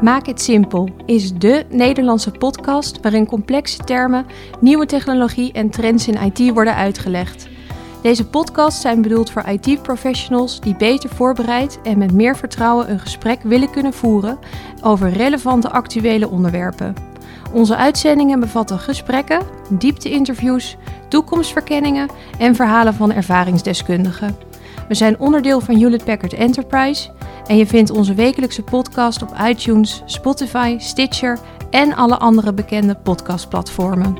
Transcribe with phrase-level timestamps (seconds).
[0.00, 4.26] Maak het simpel is de Nederlandse podcast waarin complexe termen,
[4.60, 7.48] nieuwe technologie en trends in IT worden uitgelegd.
[8.02, 13.42] Deze podcasts zijn bedoeld voor IT-professionals die beter voorbereid en met meer vertrouwen een gesprek
[13.42, 14.38] willen kunnen voeren
[14.82, 16.94] over relevante actuele onderwerpen.
[17.52, 20.76] Onze uitzendingen bevatten gesprekken, diepte-interviews,
[21.08, 24.49] toekomstverkenningen en verhalen van ervaringsdeskundigen.
[24.90, 27.10] We zijn onderdeel van Hewlett Packard Enterprise
[27.46, 31.38] en je vindt onze wekelijkse podcast op iTunes, Spotify, Stitcher
[31.70, 34.14] en alle andere bekende podcastplatformen.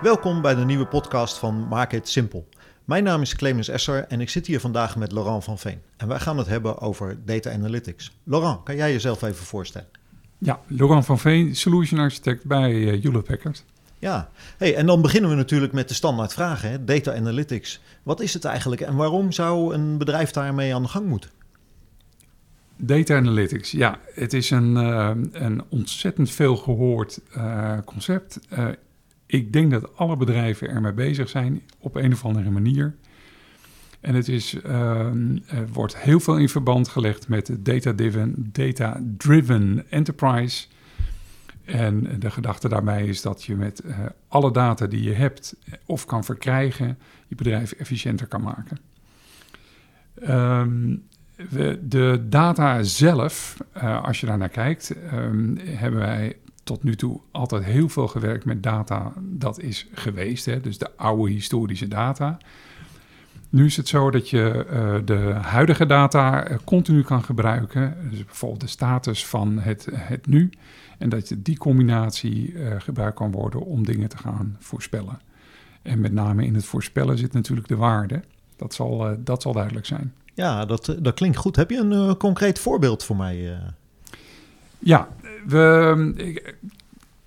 [0.00, 2.48] Welkom bij de nieuwe podcast van Maak het Simpel.
[2.86, 5.80] Mijn naam is Clemens Esser en ik zit hier vandaag met Laurent van Veen.
[5.96, 8.12] En wij gaan het hebben over data analytics.
[8.24, 9.88] Laurent, kan jij jezelf even voorstellen?
[10.38, 13.64] Ja, Laurent van Veen, Solution Architect bij uh, Hewlett Packard.
[13.98, 16.70] Ja, hey, en dan beginnen we natuurlijk met de standaard vragen.
[16.70, 16.84] Hè?
[16.84, 17.80] Data analytics.
[18.02, 21.30] Wat is het eigenlijk en waarom zou een bedrijf daarmee aan de gang moeten?
[22.76, 28.40] Data analytics, ja, het is een, uh, een ontzettend veel gehoord uh, concept.
[29.26, 32.94] Ik denk dat alle bedrijven ermee bezig zijn op een of andere manier.
[34.00, 40.66] En het is, er wordt heel veel in verband gelegd met data-driven data -driven enterprise.
[41.64, 46.04] En de gedachte daarbij is dat je met uh, alle data die je hebt of
[46.04, 48.78] kan verkrijgen, je bedrijf efficiënter kan maken.
[51.50, 56.96] We, de data zelf, uh, als je daar naar kijkt, um, hebben wij tot nu
[56.96, 60.44] toe altijd heel veel gewerkt met data dat is geweest.
[60.44, 60.60] Hè?
[60.60, 62.38] Dus de oude historische data.
[63.48, 67.96] Nu is het zo dat je uh, de huidige data uh, continu kan gebruiken.
[68.10, 70.50] Dus bijvoorbeeld de status van het, het nu.
[70.98, 75.20] En dat je die combinatie uh, gebruikt kan worden om dingen te gaan voorspellen.
[75.82, 78.22] En met name in het voorspellen zit natuurlijk de waarde.
[78.56, 80.14] Dat zal, dat zal duidelijk zijn.
[80.34, 81.56] Ja, dat, dat klinkt goed.
[81.56, 83.58] Heb je een concreet voorbeeld voor mij?
[84.78, 85.08] Ja,
[85.46, 86.42] we,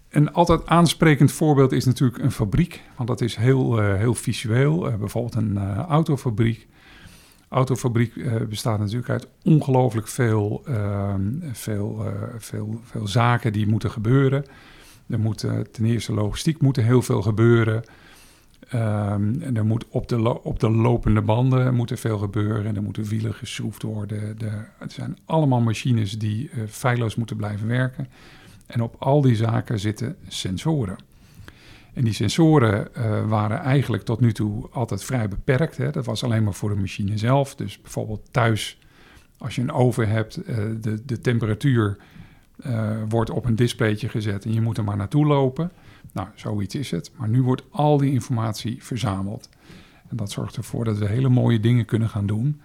[0.10, 4.88] een altijd aansprekend voorbeeld is natuurlijk een fabriek, want dat is heel, uh, heel visueel.
[4.88, 6.68] Uh, bijvoorbeeld een uh, autofabriek.
[7.50, 8.14] Autofabriek
[8.50, 11.22] bestaat natuurlijk uit ongelooflijk veel, ehm,
[11.52, 12.06] veel,
[12.38, 14.46] veel, veel zaken die moeten gebeuren.
[15.08, 15.38] Er moet
[15.72, 17.84] ten eerste logistiek moet er heel veel gebeuren.
[18.74, 22.66] Um, en er moet op de, op de lopende banden moet er veel gebeuren.
[22.66, 24.38] En er moeten wielen geschroefd worden.
[24.38, 28.08] De, het zijn allemaal machines die feilloos moeten blijven werken.
[28.66, 30.98] En op al die zaken zitten sensoren.
[31.94, 35.78] En die sensoren uh, waren eigenlijk tot nu toe altijd vrij beperkt.
[35.78, 35.92] Hè.
[35.92, 37.56] Dat was alleen maar voor de machine zelf.
[37.56, 38.80] Dus bijvoorbeeld thuis,
[39.38, 41.98] als je een oven hebt, uh, de, de temperatuur
[42.66, 45.72] uh, wordt op een displaytje gezet en je moet er maar naartoe lopen.
[46.14, 47.12] Nou, zoiets is het.
[47.16, 49.50] Maar nu wordt al die informatie verzameld.
[50.10, 52.62] En dat zorgt ervoor dat we hele mooie dingen kunnen gaan doen.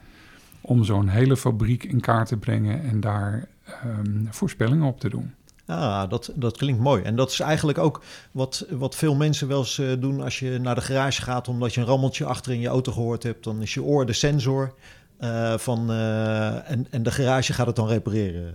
[0.60, 3.48] Om zo'n hele fabriek in kaart te brengen en daar
[3.84, 5.34] um, voorspellingen op te doen.
[5.66, 7.02] Ah, dat, dat klinkt mooi.
[7.02, 10.58] En dat is eigenlijk ook wat, wat veel mensen wel eens uh, doen als je
[10.58, 13.44] naar de garage gaat, omdat je een rammeltje achter in je auto gehoord hebt.
[13.44, 14.74] Dan is je oor de sensor
[15.20, 18.54] uh, van, uh, en, en de garage gaat het dan repareren.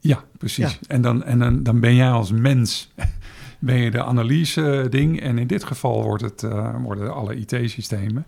[0.00, 0.72] Ja, precies.
[0.72, 0.88] Ja.
[0.88, 2.92] En, dan, en dan, dan ben jij als mens
[3.58, 5.20] ben je de analyse ding.
[5.20, 6.42] En in dit geval wordt het,
[6.82, 8.26] worden alle IT-systemen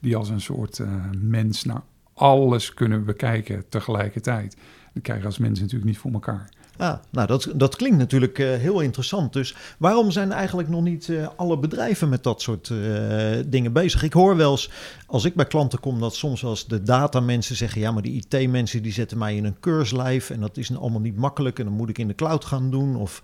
[0.00, 0.80] die als een soort
[1.20, 1.82] mens naar
[2.14, 4.56] alles kunnen bekijken tegelijkertijd.
[4.98, 6.48] Dat krijg je als mens natuurlijk niet voor elkaar.
[6.76, 9.32] Ah, nou, dat, dat klinkt natuurlijk uh, heel interessant.
[9.32, 14.02] Dus waarom zijn eigenlijk nog niet uh, alle bedrijven met dat soort uh, dingen bezig?
[14.02, 14.70] Ik hoor wel eens,
[15.06, 17.80] als ik bij klanten kom, dat soms eens de datamensen zeggen...
[17.80, 20.30] ja, maar die IT-mensen die zetten mij in een keurslijf...
[20.30, 22.96] en dat is allemaal niet makkelijk en dan moet ik in de cloud gaan doen
[22.96, 23.22] of,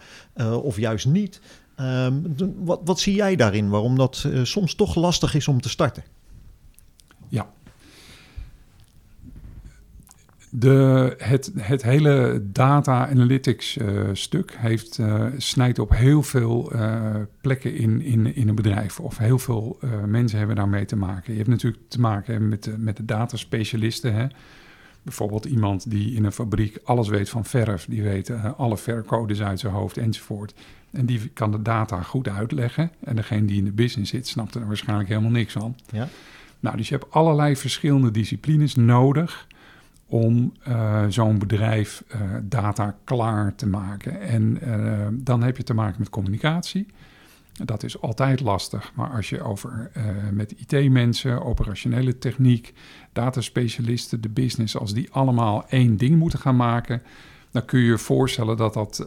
[0.63, 1.41] of juist niet.
[1.81, 6.05] Um, wat, wat zie jij daarin, waarom dat soms toch lastig is om te starten?
[7.29, 7.51] Ja,
[10.57, 17.15] de, het, het hele data analytics uh, stuk heeft, uh, snijdt op heel veel uh,
[17.41, 19.01] plekken in, in, in een bedrijf.
[19.01, 21.33] Of heel veel mensen hebben daarmee te maken.
[21.33, 24.15] Je hebt natuurlijk te maken met de, met de dataspecialisten.
[24.15, 24.27] Hè?
[25.03, 27.87] Bijvoorbeeld iemand die in een fabriek alles weet van verf.
[27.89, 30.55] Die weet alle vercodes uit zijn hoofd enzovoort.
[30.91, 32.91] En die kan de data goed uitleggen.
[33.01, 35.77] En degene die in de business zit, snapt er waarschijnlijk helemaal niks van.
[35.91, 36.09] Ja.
[36.61, 39.47] Nou, dus je hebt allerlei verschillende disciplines nodig
[40.15, 44.21] om uh, zo'n bedrijf uh, data klaar te maken.
[44.21, 46.87] En uh, dan heb je te maken met communicatie.
[47.65, 49.91] Dat is altijd lastig, maar als je over
[50.33, 52.73] met IT-mensen, operationele techniek,
[53.13, 57.03] dataspecialisten, de business, als die allemaal één ding moeten gaan maken,
[57.51, 59.07] dan kun je je voorstellen dat dat,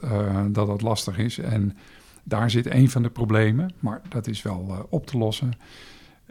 [0.51, 1.37] dat, dat lastig is.
[1.37, 1.77] En
[2.23, 5.53] Daar zit een van de problemen, maar dat is wel op te lossen.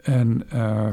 [0.07, 0.43] En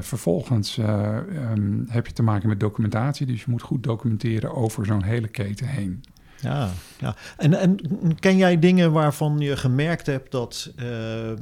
[0.00, 5.02] vervolgens ehm, heb je te maken met documentatie, dus je moet goed documenteren over zo'n
[5.02, 6.04] hele keten heen.
[6.40, 7.16] Ja, ja.
[7.36, 7.78] En, en
[8.18, 10.86] ken jij dingen waarvan je gemerkt hebt dat uh,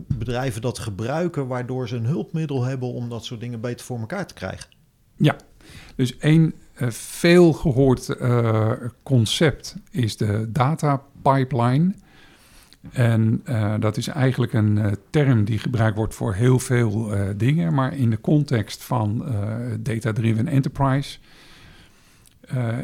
[0.06, 4.26] bedrijven dat gebruiken, waardoor ze een hulpmiddel hebben om dat soort dingen beter voor elkaar
[4.26, 4.70] te krijgen?
[5.16, 5.36] Ja,
[5.94, 6.54] dus één
[6.88, 8.16] veel gehoord
[9.02, 11.94] concept is de data pipeline.
[12.90, 13.42] En
[13.80, 18.20] dat is eigenlijk een term die gebruikt wordt voor heel veel dingen, maar in de
[18.20, 19.24] context van
[19.80, 21.18] data-driven enterprise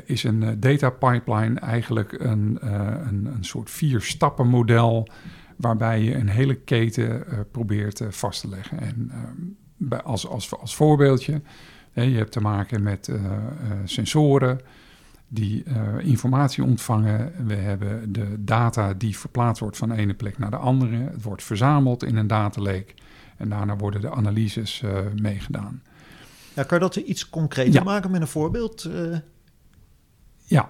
[0.04, 5.08] is een data pipeline eigenlijk een, een, een, soort vier stappen model
[5.56, 8.80] waarbij je een hele keten probeert vast te leggen.
[8.80, 9.12] En
[10.04, 11.42] als, als, als voorbeeldje,
[11.92, 13.10] je hebt te maken met
[13.84, 14.60] sensoren
[15.28, 15.64] die
[15.98, 17.32] informatie ontvangen.
[17.46, 20.96] We hebben de data die verplaatst wordt van de ene plek naar de andere.
[20.96, 22.94] Het wordt verzameld in een dataleek
[23.36, 24.82] en daarna worden de analyses
[25.20, 25.82] meegedaan.
[26.54, 28.90] Ja, kan je dat iets concreter maken met een voorbeeld?
[30.44, 30.68] Ja,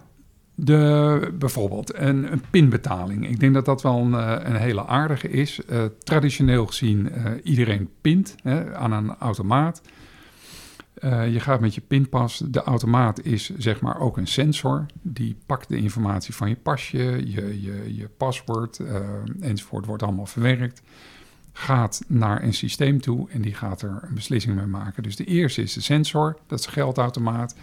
[0.55, 3.29] de, bijvoorbeeld een, een, pinbetaling.
[3.29, 5.61] Ik denk dat dat wel een, eh, een hele aardige is.
[5.99, 7.13] Traditioneel gezien,
[7.43, 9.83] iedereen pint hè, aan een automaat.
[11.05, 12.43] Uh, je gaat met je pinpas.
[12.49, 14.87] De automaat is zeg maar ook een sensor.
[15.03, 18.81] Die pakt de informatie van je pasje, je, je, je paswoord
[19.41, 19.87] enzovoort.
[19.87, 20.83] Wordt allemaal verwerkt.
[21.53, 25.03] Gaat naar een systeem toe en die gaat er een beslissing mee maken.
[25.03, 27.55] Dus de eerste is de sensor, dat is geldautomaat.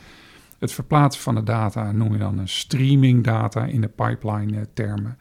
[0.60, 4.66] Het verplaatsen van de data noem je dan een streaming data in de pipeline eh,
[4.74, 5.18] termen.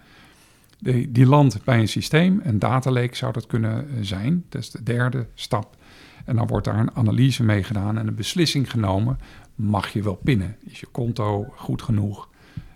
[0.78, 4.44] Die, die landt bij een systeem, een data lake zou dat kunnen eh, zijn.
[4.48, 5.76] Dat is de derde stap.
[6.24, 9.18] En dan wordt daar een analyse mee gedaan en een beslissing genomen.
[9.54, 10.56] Mag je wel pinnen?
[10.60, 12.28] Is je konto goed genoeg?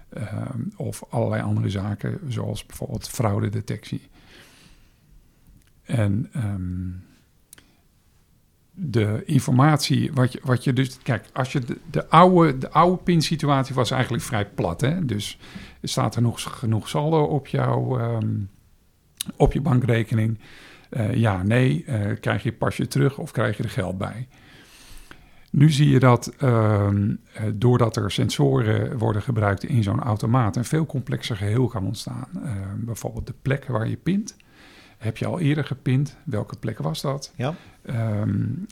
[0.08, 4.08] Ehm, of allerlei andere zaken, zoals bijvoorbeeld fraudedetectie.
[5.82, 7.02] En um,
[8.80, 10.98] de informatie, wat je, wat je dus...
[11.02, 14.80] Kijk, als je de, de oude, de oude PIN-situatie was eigenlijk vrij plat.
[14.80, 15.04] Hè?
[15.04, 15.38] Dus
[15.82, 18.50] staat er nog genoeg saldo op, jouw, um,
[19.36, 20.38] op je bankrekening?
[20.90, 21.84] Uh, ja, nee.
[21.88, 24.28] Uh, krijg je pasje terug of krijg je er geld bij?
[25.50, 26.88] Nu zie je dat uh,
[27.54, 30.56] doordat er sensoren worden gebruikt in zo'n automaat...
[30.56, 32.28] een veel complexer geheel kan ontstaan.
[32.34, 34.36] Ehm, bijvoorbeeld de plek waar je pint...
[34.98, 36.16] Heb je al eerder gepind?
[36.24, 37.32] Welke plek was dat?
[37.36, 37.54] Ja.
[38.20, 38.66] Um,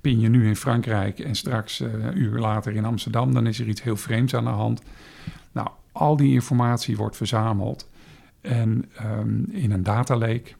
[0.00, 3.66] pin je nu in Frankrijk en straks een uur later in Amsterdam, dan is er
[3.66, 4.82] iets heel vreemds aan de hand.
[5.52, 7.88] Nou, al die informatie wordt verzameld
[8.40, 8.84] en
[9.18, 10.52] um, in een data lake.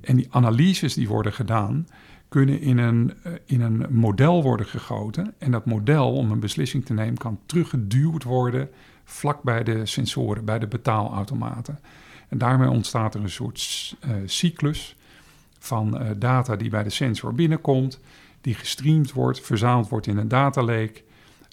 [0.00, 1.86] En die analyses die worden gedaan,
[2.28, 5.34] kunnen in een, uh, in een model worden gegoten.
[5.38, 8.70] En dat model, om een beslissing te nemen, kan teruggeduwd worden
[9.04, 11.78] vlak bij de sensoren, bij de betaalautomaten.
[12.28, 14.96] En daarmee ontstaat er een soort uh, cyclus
[15.58, 18.00] van uh, data die bij de sensor binnenkomt,
[18.40, 21.02] die gestreamd wordt, verzameld wordt in een data lake,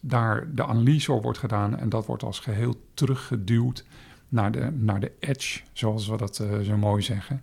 [0.04, 3.86] daar de analyse op wordt gedaan en dat wordt als geheel teruggeduwd
[4.30, 7.42] naar de, naar de edge, zoals we dat zo mooi zeggen.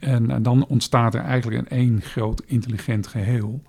[0.00, 3.62] En, en, dan ontstaat er eigenlijk een één groot intelligent geheel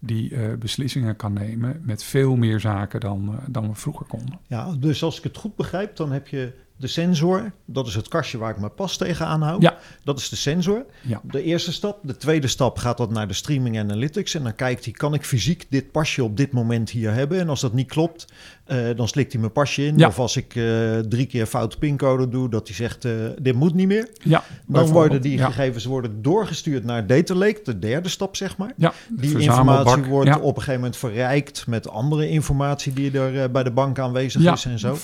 [0.00, 4.38] die uh, beslissingen kan nemen met veel meer zaken dan, uh, dan we vroeger konden.
[4.46, 8.08] Ja, dus als ik het goed begrijp, dan heb je de sensor, dat is het
[8.08, 9.60] kastje waar ik mijn pas tegenaan hou.
[9.60, 9.78] Ja.
[10.04, 10.84] Dat is de sensor.
[11.02, 11.20] Ja.
[11.22, 11.98] De eerste stap.
[12.02, 14.34] De tweede stap gaat dat naar de streaming analytics.
[14.34, 17.40] En dan kijkt hij, kan ik fysiek dit pasje op dit moment hier hebben?
[17.40, 18.26] En als dat niet klopt,
[18.66, 19.98] uh, dan slikt hij mijn pasje in.
[19.98, 20.06] Ja.
[20.06, 23.74] Of als ik uh, drie keer foute pincode doe, dat hij zegt, uh, dit moet
[23.74, 24.08] niet meer.
[24.22, 28.72] Ja, dan worden die gegevens worden doorgestuurd naar Data Lake, de derde stap zeg maar.
[28.76, 33.62] Ja, die informatie wordt op een gegeven moment verrijkt met andere informatie die er bij
[33.62, 34.96] de bank aanwezig is en zo.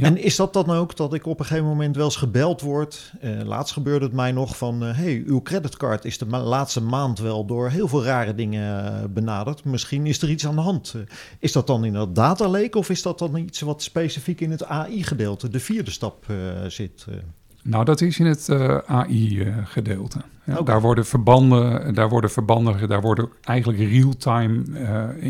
[0.00, 3.12] En is dat dan ook dat ik op een gegeven moment wel eens gebeld word?
[3.44, 7.44] laatst gebeurde het mij nog van, hey, uw creditcard is de ma laatste maand wel
[7.44, 9.64] door heel veel rare dingen benaderd.
[9.64, 10.94] Misschien is er iets aan de hand.
[11.38, 14.50] is dat dan in dat Data Lake of is dat dan iets wat specifiek in
[14.50, 16.36] het AI-gedeelte, de vierde stap, uh,
[16.68, 17.06] zit?
[17.08, 17.14] Uh?
[17.62, 20.18] Nou, dat is in het uh, AI-gedeelte.
[20.44, 20.64] Ja, okay.
[20.64, 24.64] Daar worden verbanden, daar worden verbanden, daar worden eigenlijk real-time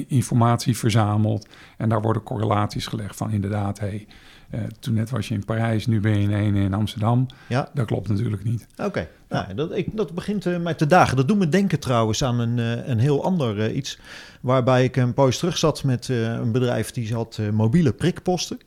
[0.09, 4.07] informatie verzameld en daar worden correlaties gelegd van inderdaad, hey,
[4.51, 7.27] uh, toen net was je in Parijs, nu ben je in in Amsterdam.
[7.47, 7.71] Ja.
[7.75, 8.67] Dat klopt natuurlijk niet.
[8.77, 9.09] Oké, okay.
[9.29, 11.17] nou, dat, ik, dat begint uh, mij te dagen.
[11.17, 13.99] Dat doet me denken trouwens aan een, uh, een heel ander iets.
[14.41, 18.59] Waarbij ik een poos terug zat met een bedrijf die had mobiele prikposten.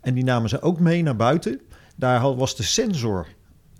[0.00, 1.60] En die namen ze ook mee naar buiten.
[1.96, 3.26] Daar was de sensor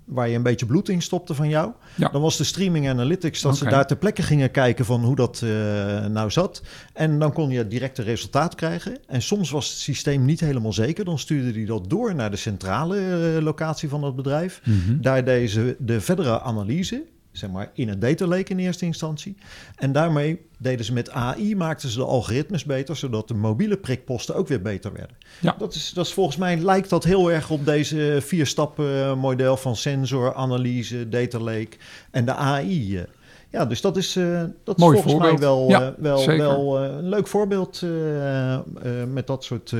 [0.05, 1.71] waar je een beetje bloed in stopte van jou.
[1.95, 2.09] Ja.
[2.09, 5.41] Dan was de streaming analytics dat ze daar ter plekke gingen kijken van hoe dat
[5.43, 5.49] eh,
[6.05, 6.61] nou zat.
[6.93, 8.97] En dan kon je direct een resultaat krijgen.
[9.07, 11.05] En soms was het systeem niet helemaal zeker.
[11.05, 14.61] Dan stuurde die dat door naar de centrale eh, locatie van het bedrijf.
[14.63, 15.01] Mhm.
[15.01, 17.03] Daar deden ze de verdere analyse,
[17.33, 19.35] zeg maar in een data lake in eerste instantie.
[19.75, 24.35] En daarmee deden ze met AI, maakten ze de algoritmes beter, zodat de mobiele prikposten
[24.35, 25.15] ook weer beter werden.
[25.41, 25.55] Ja.
[25.57, 29.57] Dat, is, dat is volgens mij lijkt dat heel erg op deze vier stappen model
[29.57, 31.77] van sensor, analyse, data lake
[32.11, 32.97] en de AI.
[32.97, 33.03] eh.
[33.49, 35.31] Ja, dus dat is, eh, dat is volgens voorbeeld.
[35.31, 38.61] mij wel, Ja, eh, wel, wel eh, een leuk voorbeeld eh, eh,
[39.07, 39.79] met dat soort eh,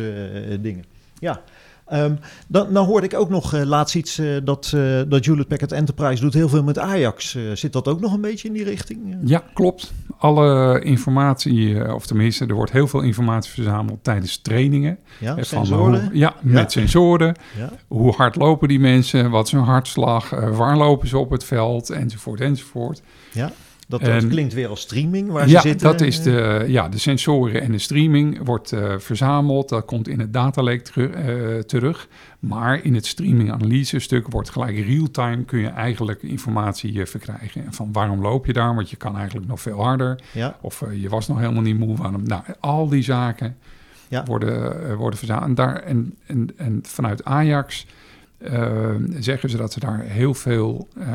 [0.60, 0.84] dingen.
[1.20, 1.42] Ja.
[1.88, 2.16] Ehm,
[2.48, 5.72] dan, dan hoorde ik ook nog eh, laatst iets eh, dat, eh dat Hewlett Packard
[5.72, 7.38] Enterprise doet heel veel met Ajax.
[7.54, 9.18] Zit dat ook nog een beetje in die richting?
[9.24, 9.92] Ja, klopt.
[10.18, 14.98] Alle informatie, of tenminste, er wordt heel veel informatie verzameld tijdens trainingen.
[15.20, 16.04] ja, van sensoren.
[16.04, 17.36] hoe- ja, met sensoren.
[17.58, 17.70] Ja.
[17.88, 19.30] Hoe hard lopen die mensen?
[19.30, 20.30] Wat is hun hartslag?
[20.30, 21.90] waar lopen ze op het veld?
[21.90, 23.02] Enzovoort, enzovoort.
[23.32, 23.52] Ja,
[23.88, 25.88] dat, klinkt weer als streaming waar ja, ze zitten.
[25.88, 26.24] dat is eh.
[26.24, 29.70] de, ja, de sensoren en de streaming wordt eh, verzameld.
[29.70, 32.08] Dat komt in het data lake teru- eh, terug.
[32.40, 35.44] Maar in het streaming analyse stuk wordt gelijk real-time...
[35.44, 37.66] kun je eigenlijk informatie verkrijgen.
[37.66, 38.76] En van waarom loop je daar?
[38.76, 40.20] Want je kan eigenlijk nog veel harder.
[40.32, 41.98] Ja, Of je was nog helemaal niet moe.
[41.98, 42.24] Waarom?
[42.24, 43.58] Nou, al die zaken
[44.08, 44.24] Ja.
[44.24, 45.48] worden, worden verzameld.
[45.48, 47.86] En, daar, en, en, en vanuit Ajax
[48.44, 51.14] eh, zeggen ze dat ze daar heel veel eh,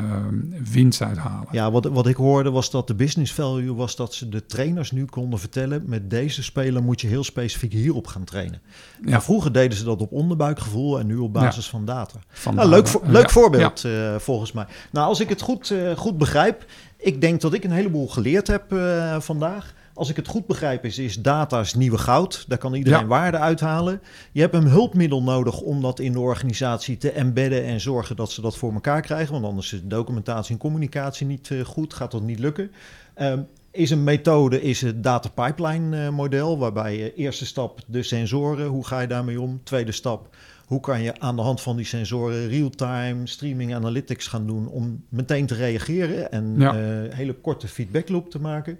[0.72, 1.48] winst uit halen.
[1.50, 4.90] ja wat, wat ik hoorde was dat de business value was dat ze de trainers
[4.90, 5.82] nu konden vertellen...
[5.86, 8.60] met deze speler moet je heel specifiek hierop gaan trainen.
[9.04, 9.10] Ja.
[9.10, 9.20] Ja.
[9.20, 12.18] vroeger deden ze dat op onderbuikgevoel en nu op basis van data.
[12.28, 14.66] Van Nou, leuk leuk ja, voorbeeld eh, volgens mij.
[14.92, 16.64] Nou, als ik het goed, eh, goed begrijp,
[16.96, 19.74] ik denk dat ik een heleboel geleerd heb eh, vandaag.
[19.98, 22.44] Als ik het goed begrijp, is, is data is nieuwe goud.
[22.48, 23.06] Daar kan iedereen Ja.
[23.06, 24.00] waarde uithalen.
[24.32, 28.30] Je hebt een hulpmiddel nodig om dat in de organisatie te embedden en zorgen dat
[28.32, 29.32] ze dat voor elkaar krijgen.
[29.32, 32.70] Want anders is documentatie en communicatie niet eh, goed, gaat dat niet lukken.
[33.14, 33.40] Ehm,
[33.70, 38.66] is een methode, is het data pipeline eh, model, waarbij je eerste stap de sensoren,
[38.66, 39.60] hoe ga je daarmee om?
[39.64, 40.36] Tweede stap,
[40.66, 45.04] hoe kan je aan de hand van die sensoren real-time streaming analytics gaan doen om
[45.08, 46.72] meteen te reageren en Ja.
[46.74, 48.78] eh, hele korte feedback loop te maken?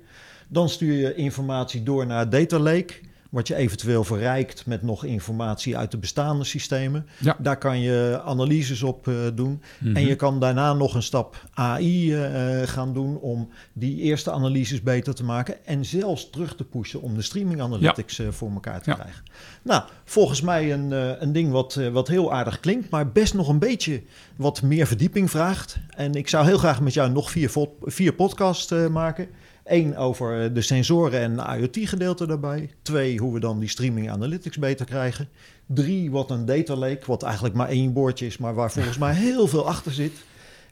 [0.48, 2.94] Dan stuur je informatie door naar data lake,
[3.30, 7.06] wat je eventueel verrijkt met nog informatie uit de bestaande systemen.
[7.18, 7.36] Ja.
[7.38, 9.62] Daar kan je analyses op eh, doen.
[9.78, 9.96] Mhm.
[9.96, 14.30] En je kan daarna nog een stap AI eh, eh, gaan doen om die eerste
[14.32, 15.66] analyses beter te maken.
[15.66, 18.96] En zelfs terug te pushen om de streaming analytics voor elkaar te Ja.
[18.96, 19.22] krijgen.
[19.62, 20.90] Nou, volgens mij een,
[21.22, 24.02] een ding wat, wat heel aardig klinkt, maar best nog een beetje
[24.36, 25.78] wat meer verdieping vraagt.
[25.96, 27.50] En ik zou heel graag met jou nog vier,
[27.82, 29.28] vier podcasts maken.
[29.68, 32.70] Eén over eh, de sensoren en IoT-gedeelte daarbij.
[32.82, 35.28] Twee, hoe we dan die streaming analytics beter krijgen.
[35.66, 39.14] Drie, wat een data lake, wat eigenlijk maar één woordje is, maar waar volgens mij
[39.14, 40.12] heel veel achter zit.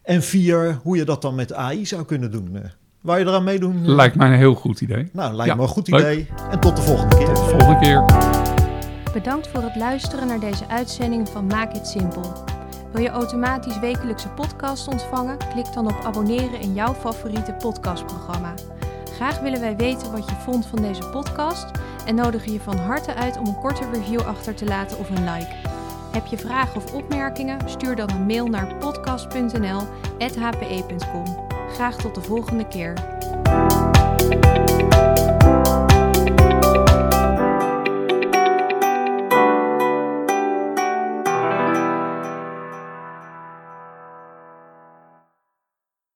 [0.02, 2.48] En vier, hoe je dat dan met AI zou kunnen doen.
[2.56, 2.60] Eh,
[3.00, 3.90] Wou je eraan meedoen?
[3.94, 5.08] Lijkt mij een heel goed idee.
[5.12, 6.00] Nou, lijkt Ja, me een goed leuk.
[6.00, 6.28] idee.
[6.50, 7.36] En tot de volgende keer.
[7.36, 8.04] Volgende keer.
[9.12, 12.32] Bedankt voor het luisteren naar deze uitzending van Maak het Simpel.
[12.92, 15.36] Wil je automatisch wekelijkse podcast ontvangen?
[15.52, 18.54] Klik dan op abonneren in jouw favoriete podcastprogramma.
[19.16, 21.70] Graag willen wij weten wat je vond van deze podcast
[22.06, 25.24] en nodigen je van harte uit om een korte review achter te laten of een
[25.24, 25.54] like.
[26.12, 27.68] Heb je vragen of opmerkingen?
[27.68, 31.24] Stuur dan een mail naar podcast.nl@hpe.com.
[31.72, 32.94] Graag tot de volgende keer.